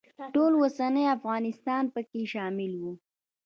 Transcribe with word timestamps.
ټول 0.33 0.51
اوسنی 0.61 1.03
افغانستان 1.17 1.83
پکې 1.93 2.21
شامل 2.33 2.71
و. 2.81 2.83